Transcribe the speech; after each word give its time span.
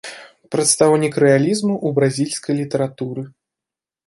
Прадстаўнік 0.53 1.13
рэалізму 1.25 1.75
ў 1.85 2.01
бразільскай 2.01 2.53
літаратуры. 2.63 3.21